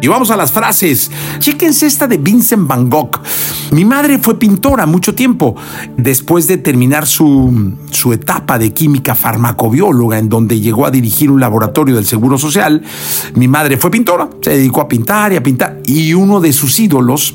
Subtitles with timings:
[0.00, 1.10] Y vamos a las frases.
[1.40, 3.20] Chéquense esta de Vincent Van Gogh.
[3.72, 5.56] Mi madre fue pintora mucho tiempo.
[5.96, 11.40] Después de terminar su, su etapa de química farmacobióloga, en donde llegó a dirigir un
[11.40, 12.82] laboratorio del Seguro Social,
[13.34, 14.28] mi madre fue pintora.
[14.40, 15.80] Se dedicó a pintar y a pintar.
[15.84, 17.34] Y uno de sus ídolos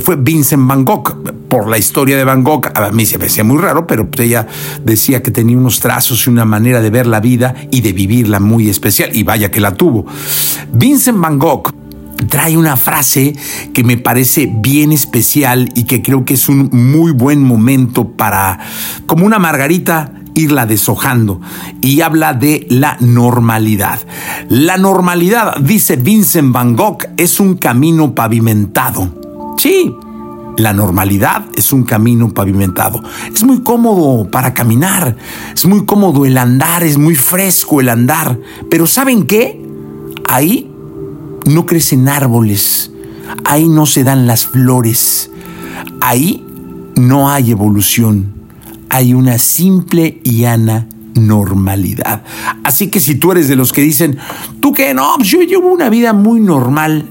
[0.00, 1.32] fue Vincent Van Gogh.
[1.48, 4.46] Por la historia de Van Gogh, a mí se me hacía muy raro, pero ella
[4.84, 8.40] decía que tenía unos trazos y una manera de ver la vida y de vivirla
[8.40, 10.06] muy especial, y vaya que la tuvo.
[10.72, 11.72] Vincent Van Gogh
[12.28, 13.34] trae una frase
[13.72, 18.58] que me parece bien especial y que creo que es un muy buen momento para,
[19.06, 21.40] como una margarita, irla deshojando
[21.80, 24.00] y habla de la normalidad.
[24.48, 29.19] La normalidad, dice Vincent Van Gogh, es un camino pavimentado.
[29.60, 29.94] Sí,
[30.56, 33.02] la normalidad es un camino pavimentado.
[33.30, 35.18] Es muy cómodo para caminar,
[35.54, 38.40] es muy cómodo el andar, es muy fresco el andar.
[38.70, 39.62] Pero ¿saben qué?
[40.26, 40.72] Ahí
[41.44, 42.90] no crecen árboles,
[43.44, 45.30] ahí no se dan las flores,
[46.00, 46.42] ahí
[46.96, 48.32] no hay evolución,
[48.88, 52.24] hay una simple y llana normalidad.
[52.64, 54.16] Así que si tú eres de los que dicen,
[54.60, 57.10] tú qué no, pues yo llevo una vida muy normal,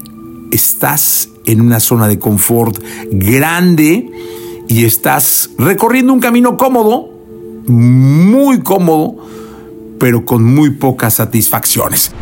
[0.50, 2.78] estás en una zona de confort
[3.10, 4.10] grande
[4.68, 7.10] y estás recorriendo un camino cómodo,
[7.66, 9.16] muy cómodo,
[9.98, 12.12] pero con muy pocas satisfacciones.